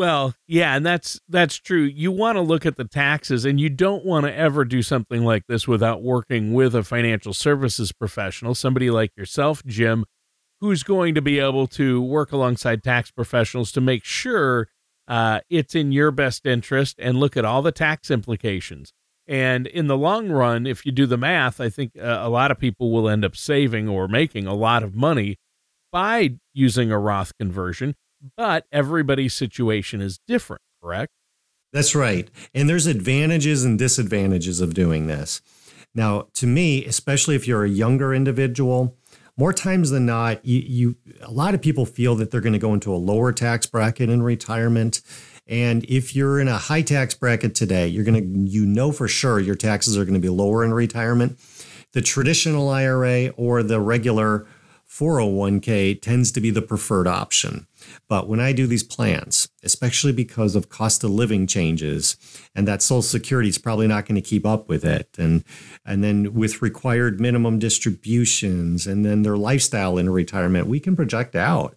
Well, 0.01 0.35
yeah, 0.47 0.77
and 0.77 0.87
that's 0.87 1.21
that's 1.29 1.57
true. 1.57 1.83
You 1.83 2.11
want 2.11 2.37
to 2.37 2.41
look 2.41 2.65
at 2.65 2.77
the 2.77 2.87
taxes 2.87 3.45
and 3.45 3.61
you 3.61 3.69
don't 3.69 4.03
want 4.03 4.25
to 4.25 4.35
ever 4.35 4.65
do 4.65 4.81
something 4.81 5.27
like 5.27 5.47
this 5.47 5.69
without 5.69 6.03
working 6.03 6.55
with 6.55 6.75
a 6.75 6.83
financial 6.83 7.35
services 7.35 7.93
professional, 7.93 8.55
somebody 8.55 8.91
like 8.91 9.15
yourself, 9.15 9.63
Jim, 9.67 10.07
who's 10.63 10.83
going 10.83 11.15
to 11.17 11.21
be 11.21 11.39
able 11.39 11.67
to 11.67 12.01
work 12.01 12.33
alongside 12.33 12.83
tax 12.83 13.11
professionals 13.11 13.71
to 13.73 13.83
make 13.83 14.03
sure 14.03 14.69
uh, 15.07 15.41
it's 15.51 15.75
in 15.75 15.93
your 15.93 16.11
best 16.11 16.47
interest 16.47 16.97
and 16.99 17.21
look 17.21 17.37
at 17.37 17.45
all 17.45 17.61
the 17.61 17.71
tax 17.71 18.11
implications. 18.11 18.95
And 19.27 19.67
in 19.67 19.87
the 19.87 19.99
long 19.99 20.31
run, 20.31 20.67
if 20.67 20.87
you 20.87 20.93
do 20.93 21.05
the 21.05 21.19
math, 21.19 21.61
I 21.61 21.69
think 21.69 21.93
uh, 21.99 22.21
a 22.23 22.31
lot 22.31 22.51
of 22.51 22.59
people 22.59 22.91
will 22.91 23.07
end 23.07 23.23
up 23.23 23.37
saving 23.37 23.87
or 23.87 24.09
making 24.09 24.47
a 24.47 24.55
lot 24.55 24.83
of 24.83 24.95
money 24.95 25.37
by 25.93 26.39
using 26.55 26.91
a 26.91 26.99
Roth 26.99 27.37
conversion 27.37 27.97
but 28.37 28.67
everybody's 28.73 29.35
situation 29.35 30.01
is 30.01 30.19
different, 30.27 30.63
correct? 30.83 31.13
That's 31.73 31.95
right. 31.95 32.29
And 32.55 32.69
there's 32.69 32.87
advantages 32.87 33.65
and 33.65 33.79
disadvantages 33.79 34.61
of 34.61 34.75
doing 34.75 35.07
this. 35.07 35.41
Now, 35.95 36.29
to 36.35 36.47
me, 36.47 36.85
especially 36.85 37.35
if 37.35 37.47
you're 37.47 37.65
a 37.65 37.69
younger 37.69 38.15
individual, 38.15 38.97
more 39.37 39.53
times 39.53 39.91
than 39.91 40.07
not, 40.07 40.45
you, 40.45 40.61
you 40.61 40.97
a 41.23 41.31
lot 41.31 41.55
of 41.55 41.63
people 41.63 41.87
feel 41.87 42.15
that 42.17 42.31
they're 42.31 42.41
going 42.41 42.53
to 42.53 42.59
go 42.59 42.75
into 42.75 42.95
a 42.95 42.97
lower 42.97 43.33
tax 43.33 43.67
bracket 43.67 44.11
in 44.11 44.23
retirement. 44.23 45.01
And 45.47 45.85
if 45.85 46.15
you're 46.15 46.41
in 46.41 46.49
a 46.49 46.59
high 46.59 46.83
tax 46.83 47.15
bracket 47.15 47.55
today, 47.55 47.89
you're 47.89 48.05
going 48.05 48.21
to 48.21 48.51
you 48.51 48.67
know 48.67 48.93
for 48.93 49.09
sure 49.09 49.41
your 49.41 49.55
taxes 49.55 49.97
are 49.97 50.05
going 50.05 50.15
to 50.15 50.21
be 50.21 50.29
lower 50.29 50.65
in 50.65 50.75
retirement. 50.75 51.39
The 51.93 52.03
traditional 52.03 52.69
IRA 52.69 53.29
or 53.31 53.63
the 53.63 53.81
regular 53.81 54.47
401k 54.89 56.01
tends 56.01 56.31
to 56.33 56.41
be 56.41 56.51
the 56.51 56.63
preferred 56.63 57.09
option. 57.09 57.67
But 58.09 58.29
when 58.29 58.41
I 58.41 58.53
do 58.53 58.67
these 58.67 58.83
plans, 58.83 59.49
especially 59.63 60.13
because 60.13 60.55
of 60.55 60.69
cost 60.69 61.05
of 61.05 61.11
living 61.11 61.47
changes 61.47 62.17
and 62.55 62.67
that 62.67 62.83
social 62.83 63.03
security 63.03 63.49
is 63.49 63.59
probably 63.59 63.87
not 63.87 64.07
going 64.07 64.21
to 64.21 64.29
keep 64.29 64.47
up 64.47 64.69
with 64.69 64.85
it 64.85 65.09
and 65.19 65.45
and 65.85 66.03
then 66.03 66.35
with 66.35 66.63
required 66.63 67.21
minimum 67.21 67.59
distributions 67.59 68.87
and 68.87 69.05
then 69.05 69.23
their 69.23 69.37
lifestyle 69.37 69.99
in 69.99 70.11
retirement, 70.11 70.67
we 70.67 70.81
can 70.81 70.97
project 70.97 71.35
out 71.35 71.77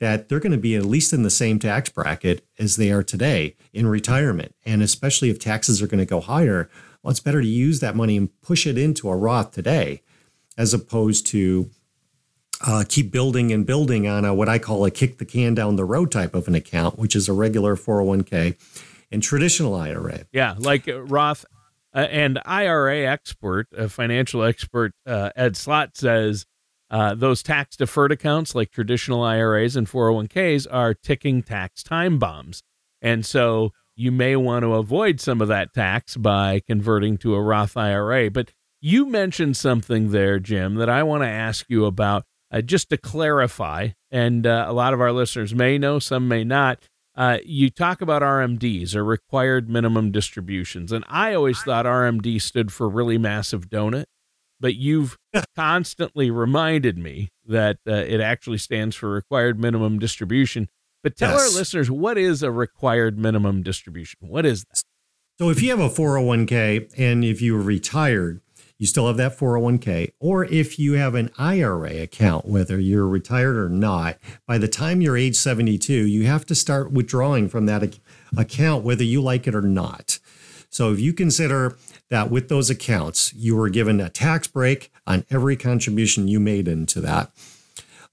that 0.00 0.28
they're 0.28 0.40
going 0.40 0.52
to 0.52 0.58
be 0.58 0.74
at 0.74 0.84
least 0.84 1.12
in 1.12 1.22
the 1.22 1.30
same 1.30 1.58
tax 1.58 1.88
bracket 1.88 2.46
as 2.58 2.76
they 2.76 2.90
are 2.90 3.02
today 3.02 3.56
in 3.72 3.86
retirement. 3.86 4.54
And 4.66 4.82
especially 4.82 5.30
if 5.30 5.38
taxes 5.38 5.80
are 5.80 5.86
going 5.86 5.98
to 5.98 6.04
go 6.04 6.20
higher, 6.20 6.68
well, 7.02 7.10
it's 7.10 7.20
better 7.20 7.40
to 7.40 7.46
use 7.46 7.80
that 7.80 7.96
money 7.96 8.16
and 8.16 8.40
push 8.42 8.66
it 8.66 8.76
into 8.76 9.08
a 9.08 9.16
Roth 9.16 9.52
today 9.52 10.02
as 10.56 10.74
opposed 10.74 11.26
to 11.28 11.70
uh, 12.66 12.84
keep 12.88 13.10
building 13.10 13.52
and 13.52 13.66
building 13.66 14.08
on 14.08 14.24
a, 14.24 14.34
what 14.34 14.48
I 14.48 14.58
call 14.58 14.84
a 14.84 14.90
kick 14.90 15.18
the 15.18 15.24
can 15.24 15.54
down 15.54 15.76
the 15.76 15.84
road 15.84 16.10
type 16.10 16.34
of 16.34 16.48
an 16.48 16.54
account, 16.54 16.98
which 16.98 17.14
is 17.14 17.28
a 17.28 17.32
regular 17.32 17.76
401k 17.76 18.56
and 19.12 19.22
traditional 19.22 19.74
IRA. 19.74 20.26
Yeah, 20.32 20.54
like 20.58 20.88
uh, 20.88 21.02
Roth 21.02 21.44
uh, 21.94 22.06
and 22.10 22.40
IRA 22.44 23.06
expert, 23.06 23.68
a 23.76 23.88
financial 23.88 24.42
expert, 24.42 24.92
uh, 25.06 25.30
Ed 25.36 25.56
Slott 25.56 25.96
says 25.96 26.46
uh, 26.90 27.14
those 27.14 27.42
tax 27.42 27.76
deferred 27.76 28.12
accounts 28.12 28.54
like 28.54 28.70
traditional 28.70 29.22
IRAs 29.22 29.76
and 29.76 29.86
401ks 29.86 30.66
are 30.70 30.94
ticking 30.94 31.42
tax 31.42 31.82
time 31.82 32.18
bombs. 32.18 32.62
And 33.02 33.26
so 33.26 33.72
you 33.94 34.10
may 34.10 34.36
want 34.36 34.62
to 34.62 34.74
avoid 34.74 35.20
some 35.20 35.40
of 35.40 35.48
that 35.48 35.72
tax 35.74 36.16
by 36.16 36.60
converting 36.66 37.18
to 37.18 37.34
a 37.34 37.42
Roth 37.42 37.76
IRA. 37.76 38.30
But 38.30 38.52
you 38.80 39.06
mentioned 39.06 39.56
something 39.56 40.10
there, 40.10 40.38
Jim, 40.38 40.76
that 40.76 40.88
I 40.88 41.02
want 41.02 41.22
to 41.22 41.28
ask 41.28 41.66
you 41.68 41.84
about 41.84 42.24
uh, 42.54 42.62
just 42.62 42.88
to 42.90 42.96
clarify, 42.96 43.88
and 44.12 44.46
uh, 44.46 44.64
a 44.68 44.72
lot 44.72 44.94
of 44.94 45.00
our 45.00 45.10
listeners 45.10 45.52
may 45.52 45.76
know, 45.76 45.98
some 45.98 46.28
may 46.28 46.44
not. 46.44 46.78
Uh, 47.16 47.38
you 47.44 47.68
talk 47.68 48.00
about 48.00 48.22
RMDs 48.22 48.94
or 48.94 49.04
required 49.04 49.68
minimum 49.68 50.12
distributions, 50.12 50.92
and 50.92 51.04
I 51.08 51.34
always 51.34 51.60
thought 51.62 51.84
RMD 51.84 52.40
stood 52.40 52.72
for 52.72 52.88
really 52.88 53.18
massive 53.18 53.68
donut, 53.68 54.04
but 54.60 54.76
you've 54.76 55.18
constantly 55.56 56.30
reminded 56.30 56.96
me 56.96 57.30
that 57.44 57.78
uh, 57.88 57.92
it 57.92 58.20
actually 58.20 58.58
stands 58.58 58.94
for 58.94 59.10
required 59.10 59.58
minimum 59.58 59.98
distribution. 59.98 60.68
But 61.02 61.16
tell 61.16 61.32
yes. 61.32 61.40
our 61.40 61.58
listeners 61.58 61.90
what 61.90 62.16
is 62.16 62.42
a 62.42 62.52
required 62.52 63.18
minimum 63.18 63.62
distribution? 63.62 64.20
What 64.20 64.46
is 64.46 64.64
that? 64.70 64.82
So 65.38 65.50
if 65.50 65.60
you 65.60 65.70
have 65.70 65.80
a 65.80 65.90
401k 65.90 66.94
and 66.96 67.24
if 67.24 67.42
you 67.42 67.58
are 67.58 67.62
retired, 67.62 68.40
you 68.78 68.86
still 68.86 69.06
have 69.06 69.16
that 69.16 69.38
401k. 69.38 70.12
Or 70.18 70.44
if 70.44 70.78
you 70.78 70.94
have 70.94 71.14
an 71.14 71.30
IRA 71.38 72.02
account, 72.02 72.46
whether 72.46 72.78
you're 72.78 73.08
retired 73.08 73.56
or 73.56 73.68
not, 73.68 74.18
by 74.46 74.58
the 74.58 74.68
time 74.68 75.00
you're 75.00 75.16
age 75.16 75.36
72, 75.36 75.92
you 75.92 76.26
have 76.26 76.44
to 76.46 76.54
start 76.54 76.92
withdrawing 76.92 77.48
from 77.48 77.66
that 77.66 77.98
account, 78.36 78.84
whether 78.84 79.04
you 79.04 79.22
like 79.22 79.46
it 79.46 79.54
or 79.54 79.62
not. 79.62 80.18
So 80.70 80.92
if 80.92 80.98
you 80.98 81.12
consider 81.12 81.76
that 82.10 82.30
with 82.30 82.48
those 82.48 82.68
accounts, 82.68 83.32
you 83.34 83.54
were 83.54 83.68
given 83.68 84.00
a 84.00 84.10
tax 84.10 84.48
break 84.48 84.90
on 85.06 85.24
every 85.30 85.56
contribution 85.56 86.26
you 86.26 86.40
made 86.40 86.66
into 86.66 87.00
that. 87.00 87.30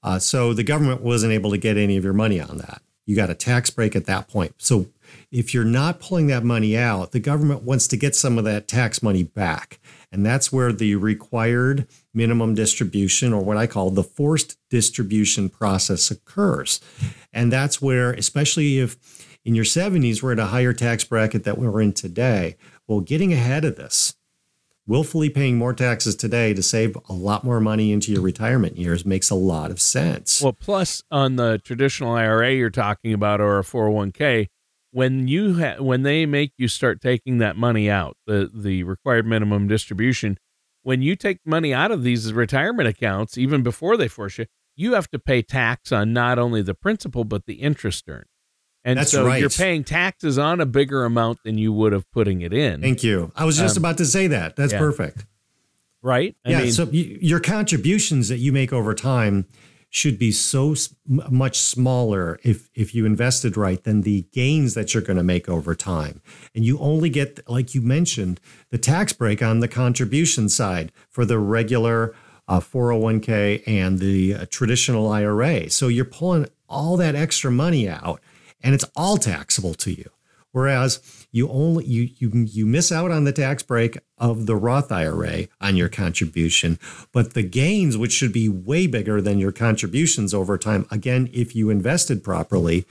Uh, 0.04 0.20
so 0.20 0.54
the 0.54 0.64
government 0.64 1.02
wasn't 1.02 1.34
able 1.34 1.52
to 1.52 1.58
get 1.58 1.78
any 1.78 1.98
of 1.98 2.04
your 2.04 2.14
money 2.14 2.40
on 2.40 2.58
that. 2.58 2.82
You 3.06 3.16
got 3.16 3.30
a 3.30 3.36
tax 3.36 3.70
break 3.72 3.96
at 3.96 4.06
that 4.06 4.28
point. 4.28 4.54
So 4.60 4.88
if 5.32 5.54
you're 5.54 5.64
not 5.66 6.00
pulling 6.00 6.28
that 6.28 6.44
money 6.44 6.78
out, 6.78 7.12
the 7.12 7.20
government 7.20 7.64
wants 7.64 7.88
to 7.88 7.98
get 7.98 8.16
some 8.16 8.38
of 8.38 8.44
that 8.46 8.68
tax 8.68 9.02
money 9.02 9.24
back. 9.24 9.80
And 10.12 10.26
that's 10.26 10.52
where 10.52 10.74
the 10.74 10.96
required 10.96 11.88
minimum 12.14 12.54
distribution, 12.54 13.32
or 13.32 13.42
what 13.42 13.58
I 13.58 13.66
call 13.66 13.92
the 13.92 14.04
forced 14.04 14.58
distribution 14.70 15.50
process, 15.50 16.12
occurs. 16.12 16.82
And 17.32 17.52
that's 17.52 17.82
where, 17.82 18.12
especially 18.12 18.80
if 18.80 18.98
in 19.46 19.56
your 19.56 19.66
70s 19.66 20.22
we're 20.22 20.34
at 20.34 20.40
a 20.40 20.48
higher 20.48 20.74
tax 20.74 21.04
bracket 21.04 21.46
that 21.46 21.58
we're 21.58 21.82
in 21.82 21.94
today, 21.94 22.58
well, 22.88 23.00
getting 23.00 23.32
ahead 23.32 23.64
of 23.64 23.78
this, 23.78 24.16
willfully 24.86 25.30
paying 25.30 25.58
more 25.58 25.74
taxes 25.74 26.16
today 26.16 26.54
to 26.54 26.62
save 26.62 26.98
a 27.08 27.14
lot 27.14 27.46
more 27.46 27.62
money 27.62 27.94
into 27.94 28.12
your 28.12 28.22
retirement 28.22 28.78
years 28.78 29.06
makes 29.06 29.30
a 29.30 29.36
lot 29.36 29.72
of 29.72 29.80
sense. 29.80 30.42
Well, 30.42 30.54
plus 30.54 31.02
on 31.10 31.38
the 31.38 31.60
traditional 31.64 32.14
IRA 32.14 32.54
you're 32.54 32.70
talking 32.70 33.14
about 33.14 33.40
or 33.40 33.60
a 33.60 33.64
401k, 33.64 34.48
when 34.92 35.28
you 35.28 35.60
ha- 35.60 35.82
when 35.82 36.04
they 36.04 36.26
make 36.26 36.52
you 36.58 36.68
start 36.68 37.02
taking 37.02 37.38
that 37.40 37.56
money 37.56 37.90
out, 37.90 38.18
the 38.28 38.50
the 38.54 38.84
required 38.84 39.26
minimum 39.26 39.68
distribution, 39.68 40.38
when 40.84 41.02
you 41.02 41.16
take 41.16 41.40
money 41.46 41.74
out 41.74 41.92
of 41.92 42.04
these 42.04 42.32
retirement 42.34 42.88
accounts, 42.88 43.38
even 43.38 43.64
before 43.64 43.98
they 43.98 44.08
force 44.08 44.38
you, 44.38 44.46
you 44.76 44.94
have 44.94 45.10
to 45.12 45.20
pay 45.20 45.42
tax 45.42 45.92
on 45.92 46.14
not 46.14 46.38
only 46.40 46.62
the 46.62 46.74
principal 46.74 47.24
but 47.24 47.46
the 47.46 47.56
interest 47.56 48.06
earned. 48.08 48.26
And 48.84 48.98
That's 48.98 49.12
so 49.12 49.28
right. 49.28 49.40
you're 49.40 49.50
paying 49.52 49.84
taxes 49.84 50.40
on 50.40 50.60
a 50.60 50.66
bigger 50.66 51.06
amount 51.06 51.40
than 51.46 51.58
you 51.60 51.72
would 51.72 51.94
have 51.94 52.10
putting 52.12 52.42
it 52.42 52.52
in. 52.52 52.82
Thank 52.82 53.04
you. 53.04 53.32
I 53.36 53.46
was 53.46 53.56
just 53.58 53.78
Um, 53.78 53.84
about 53.84 53.98
to 54.00 54.06
say 54.06 54.26
that. 54.28 54.56
That's 54.56 54.74
yeah. 54.74 54.80
perfect. 54.80 55.26
right? 56.02 56.36
I 56.44 56.50
yeah. 56.50 56.60
mean, 56.62 56.72
so 56.72 56.90
your 56.92 57.40
contributions 57.40 58.28
that 58.30 58.40
you 58.40 58.52
make 58.52 58.74
over 58.74 58.96
time 58.96 59.46
should 59.94 60.18
be 60.18 60.32
so 60.32 60.74
much 61.06 61.60
smaller 61.60 62.40
if 62.44 62.70
if 62.74 62.96
you 62.96 63.06
invested 63.06 63.58
right 63.58 63.84
than 63.84 64.02
the 64.02 64.26
gains 64.32 64.74
that 64.74 64.94
you're 64.94 65.04
going 65.04 65.18
to 65.18 65.24
make 65.24 65.50
over 65.50 65.76
time. 65.76 66.22
And 66.56 66.66
you 66.66 66.80
only 66.80 67.10
get, 67.10 67.48
like 67.48 67.76
you 67.76 67.82
mentioned, 67.82 68.40
the 68.70 68.78
tax 68.78 69.12
break 69.12 69.44
on 69.44 69.60
the 69.60 69.68
contribution 69.68 70.48
side 70.48 70.94
for 71.10 71.26
the 71.26 71.38
regular 71.38 72.16
uh, 72.48 72.62
401k 72.62 73.64
and 73.68 74.00
the 74.00 74.34
uh, 74.34 74.46
traditional 74.50 75.12
IRA. 75.12 75.70
So 75.70 75.90
you're 75.90 76.06
pulling 76.06 76.48
all 76.70 76.96
that 76.96 77.14
extra 77.14 77.52
money 77.52 77.90
out, 77.90 78.22
and 78.64 78.74
it's 78.74 78.86
all 78.96 79.18
taxable 79.18 79.74
to 79.76 79.92
you. 79.92 80.10
Whereas 80.52 81.00
you 81.32 81.48
only 81.50 81.86
you 81.86 82.10
you 82.18 82.46
you 82.46 82.66
miss 82.66 82.92
out 82.92 83.12
on 83.12 83.24
the 83.24 83.32
tax 83.32 83.64
break 83.64 83.98
of 84.18 84.46
the 84.46 84.56
Roth 84.56 84.92
IRA 84.92 85.48
on 85.62 85.78
your 85.78 85.90
contribution, 85.90 86.78
but 87.12 87.34
the 87.34 87.44
gains, 87.44 87.98
which 87.98 88.12
should 88.12 88.34
be 88.34 88.50
way 88.50 88.86
bigger 88.86 89.22
than 89.22 89.40
your 89.40 89.54
contributions 89.54 90.34
over 90.34 90.58
time, 90.58 90.86
again, 90.92 91.30
if 91.32 91.56
you 91.56 91.70
invested 91.70 92.24
properly, 92.24 92.86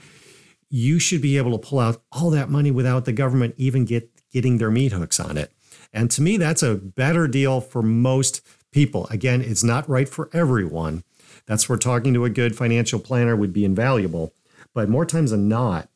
you 0.69 0.97
should 0.97 1.21
be 1.21 1.37
able 1.37 1.51
to 1.51 1.67
pull 1.67 1.79
out 1.79 2.01
all 2.11 2.29
that 2.31 2.49
money 2.49 2.71
without 2.71 3.05
the 3.05 3.11
government 3.11 3.53
even 3.57 3.85
get 3.85 4.09
getting 4.31 4.57
their 4.57 4.71
meat 4.71 4.93
hooks 4.93 5.19
on 5.19 5.37
it. 5.37 5.51
And 5.93 6.09
to 6.11 6.21
me, 6.21 6.37
that's 6.37 6.63
a 6.63 6.75
better 6.75 7.27
deal 7.27 7.61
for 7.61 7.83
most 7.83 8.41
people. 8.71 9.07
Again, 9.07 9.41
it's 9.41 9.63
not 9.63 9.87
right 9.89 10.07
for 10.07 10.29
everyone. 10.33 11.03
That's 11.45 11.67
where 11.67 11.77
talking 11.77 12.13
to 12.13 12.25
a 12.25 12.29
good 12.29 12.55
financial 12.55 12.99
planner 12.99 13.35
would 13.35 13.53
be 13.53 13.65
invaluable. 13.65 14.33
But 14.73 14.89
more 14.89 15.05
times 15.05 15.31
than 15.31 15.49
not, 15.49 15.89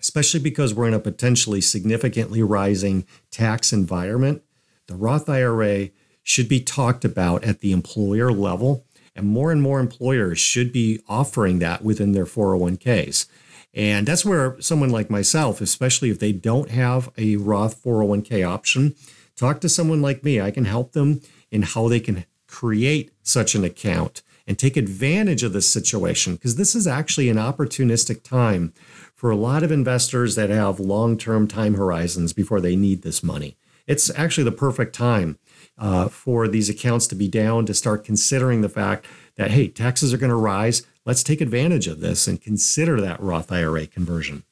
especially 0.00 0.40
because 0.40 0.74
we're 0.74 0.88
in 0.88 0.94
a 0.94 1.00
potentially 1.00 1.60
significantly 1.60 2.42
rising 2.42 3.06
tax 3.30 3.72
environment, 3.72 4.42
the 4.86 4.94
Roth 4.94 5.28
IRA 5.28 5.90
should 6.22 6.48
be 6.48 6.60
talked 6.60 7.04
about 7.04 7.44
at 7.44 7.60
the 7.60 7.72
employer 7.72 8.30
level. 8.30 8.84
And 9.16 9.26
more 9.26 9.50
and 9.50 9.60
more 9.60 9.80
employers 9.80 10.38
should 10.38 10.72
be 10.72 11.00
offering 11.08 11.58
that 11.58 11.82
within 11.82 12.12
their 12.12 12.26
401ks. 12.26 13.26
And 13.74 14.06
that's 14.06 14.24
where 14.24 14.60
someone 14.60 14.90
like 14.90 15.10
myself, 15.10 15.60
especially 15.60 16.10
if 16.10 16.20
they 16.20 16.32
don't 16.32 16.70
have 16.70 17.10
a 17.18 17.36
Roth 17.36 17.82
401k 17.82 18.46
option, 18.46 18.94
talk 19.36 19.60
to 19.60 19.68
someone 19.68 20.00
like 20.00 20.22
me. 20.22 20.40
I 20.40 20.50
can 20.50 20.66
help 20.66 20.92
them 20.92 21.20
in 21.50 21.62
how 21.62 21.88
they 21.88 22.00
can 22.00 22.24
create 22.46 23.10
such 23.22 23.54
an 23.54 23.64
account 23.64 24.22
and 24.46 24.58
take 24.58 24.76
advantage 24.76 25.42
of 25.42 25.52
this 25.52 25.70
situation 25.70 26.34
because 26.34 26.56
this 26.56 26.74
is 26.74 26.86
actually 26.86 27.28
an 27.28 27.36
opportunistic 27.36 28.22
time 28.22 28.72
for 29.18 29.32
a 29.32 29.36
lot 29.36 29.64
of 29.64 29.72
investors 29.72 30.36
that 30.36 30.48
have 30.48 30.78
long 30.78 31.18
term 31.18 31.48
time 31.48 31.74
horizons 31.74 32.32
before 32.32 32.60
they 32.60 32.76
need 32.76 33.02
this 33.02 33.20
money. 33.20 33.56
It's 33.84 34.16
actually 34.16 34.44
the 34.44 34.52
perfect 34.52 34.94
time 34.94 35.40
uh, 35.76 36.06
for 36.08 36.46
these 36.46 36.70
accounts 36.70 37.08
to 37.08 37.16
be 37.16 37.26
down 37.26 37.66
to 37.66 37.74
start 37.74 38.04
considering 38.04 38.60
the 38.60 38.68
fact 38.68 39.06
that, 39.34 39.50
hey, 39.50 39.66
taxes 39.66 40.14
are 40.14 40.18
going 40.18 40.30
to 40.30 40.36
rise. 40.36 40.86
Let's 41.04 41.24
take 41.24 41.40
advantage 41.40 41.88
of 41.88 41.98
this 41.98 42.28
and 42.28 42.40
consider 42.40 43.00
that 43.00 43.20
Roth 43.20 43.50
IRA 43.50 43.88
conversion. 43.88 44.44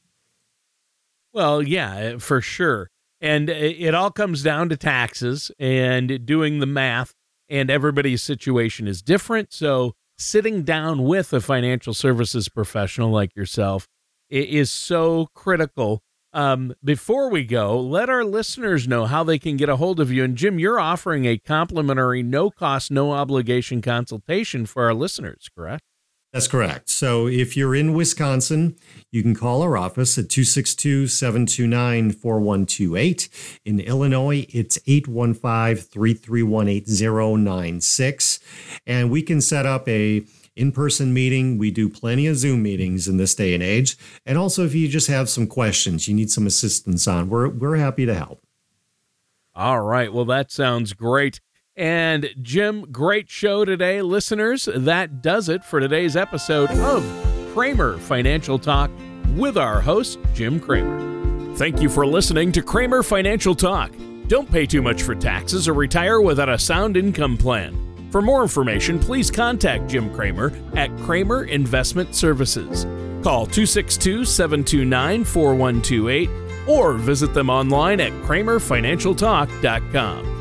Well, 1.32 1.62
yeah, 1.62 2.18
for 2.18 2.40
sure. 2.40 2.90
And 3.20 3.48
it 3.48 3.94
all 3.94 4.10
comes 4.10 4.42
down 4.42 4.68
to 4.70 4.76
taxes 4.76 5.52
and 5.60 6.26
doing 6.26 6.58
the 6.58 6.66
math, 6.66 7.14
and 7.48 7.70
everybody's 7.70 8.22
situation 8.22 8.88
is 8.88 9.00
different. 9.00 9.52
So, 9.52 9.94
sitting 10.18 10.64
down 10.64 11.04
with 11.04 11.32
a 11.32 11.40
financial 11.40 11.94
services 11.94 12.48
professional 12.48 13.10
like 13.10 13.36
yourself 13.36 13.86
is 14.30 14.70
so 14.70 15.28
critical. 15.34 16.02
Um, 16.32 16.74
before 16.84 17.30
we 17.30 17.44
go, 17.44 17.80
let 17.80 18.10
our 18.10 18.24
listeners 18.24 18.86
know 18.86 19.06
how 19.06 19.24
they 19.24 19.38
can 19.38 19.56
get 19.56 19.70
a 19.70 19.76
hold 19.76 20.00
of 20.00 20.12
you. 20.12 20.22
And 20.22 20.36
Jim, 20.36 20.58
you're 20.58 20.78
offering 20.78 21.24
a 21.24 21.38
complimentary, 21.38 22.22
no 22.22 22.50
cost, 22.50 22.90
no 22.90 23.12
obligation 23.12 23.80
consultation 23.80 24.66
for 24.66 24.84
our 24.84 24.92
listeners, 24.92 25.48
correct? 25.56 25.82
That's 26.36 26.48
correct. 26.48 26.90
So 26.90 27.26
if 27.26 27.56
you're 27.56 27.74
in 27.74 27.94
Wisconsin, 27.94 28.76
you 29.10 29.22
can 29.22 29.34
call 29.34 29.62
our 29.62 29.78
office 29.78 30.18
at 30.18 30.28
262 30.28 31.06
729 31.06 32.10
4128. 32.10 33.28
In 33.64 33.80
Illinois, 33.80 34.44
it's 34.50 34.78
815 34.86 35.76
331 35.76 36.68
8096. 36.68 38.40
And 38.86 39.10
we 39.10 39.22
can 39.22 39.40
set 39.40 39.64
up 39.64 39.88
a 39.88 40.26
in-person 40.56 41.12
meeting. 41.12 41.58
We 41.58 41.70
do 41.70 41.88
plenty 41.88 42.26
of 42.26 42.36
Zoom 42.36 42.62
meetings 42.62 43.06
in 43.06 43.16
this 43.18 43.34
day 43.34 43.54
and 43.54 43.62
age. 43.62 43.96
And 44.24 44.36
also 44.38 44.64
if 44.64 44.74
you 44.74 44.88
just 44.88 45.08
have 45.08 45.28
some 45.28 45.46
questions, 45.46 46.08
you 46.08 46.14
need 46.14 46.30
some 46.30 46.46
assistance 46.46 47.06
on, 47.06 47.28
we're 47.28 47.48
we're 47.48 47.76
happy 47.76 48.06
to 48.06 48.14
help. 48.14 48.42
All 49.54 49.80
right. 49.80 50.12
Well, 50.12 50.26
that 50.26 50.50
sounds 50.50 50.92
great. 50.92 51.40
And 51.76 52.30
Jim, 52.40 52.90
great 52.90 53.28
show 53.28 53.64
today, 53.64 54.02
listeners. 54.02 54.68
That 54.74 55.22
does 55.22 55.48
it 55.48 55.64
for 55.64 55.78
today's 55.78 56.16
episode 56.16 56.70
of 56.70 57.04
Kramer 57.52 57.98
Financial 57.98 58.58
Talk 58.58 58.90
with 59.34 59.58
our 59.58 59.80
host, 59.80 60.18
Jim 60.34 60.58
Kramer. 60.58 61.54
Thank 61.56 61.80
you 61.80 61.88
for 61.88 62.06
listening 62.06 62.52
to 62.52 62.62
Kramer 62.62 63.02
Financial 63.02 63.54
Talk. 63.54 63.92
Don't 64.28 64.50
pay 64.50 64.66
too 64.66 64.82
much 64.82 65.02
for 65.02 65.14
taxes 65.14 65.68
or 65.68 65.74
retire 65.74 66.20
without 66.20 66.48
a 66.48 66.58
sound 66.58 66.96
income 66.96 67.36
plan. 67.36 67.95
For 68.16 68.22
more 68.22 68.40
information, 68.40 68.98
please 68.98 69.30
contact 69.30 69.90
Jim 69.90 70.10
Kramer 70.10 70.50
at 70.74 70.88
Kramer 71.00 71.44
Investment 71.44 72.14
Services. 72.14 72.86
Call 73.22 73.44
262 73.44 74.24
729 74.24 75.22
4128 75.22 76.30
or 76.66 76.94
visit 76.94 77.34
them 77.34 77.50
online 77.50 78.00
at 78.00 78.12
kramerfinancialtalk.com. 78.22 80.35